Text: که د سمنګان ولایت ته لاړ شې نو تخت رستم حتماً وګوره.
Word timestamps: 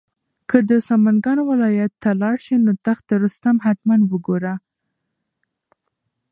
که 0.49 0.57
د 0.69 0.71
سمنګان 0.89 1.39
ولایت 1.49 1.91
ته 2.01 2.09
لاړ 2.21 2.35
شې 2.45 2.55
نو 2.65 2.71
تخت 2.85 3.05
رستم 3.23 3.55
حتماً 3.65 3.95
وګوره. 4.11 4.53